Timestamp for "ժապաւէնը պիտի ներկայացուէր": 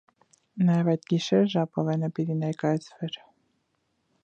1.55-3.21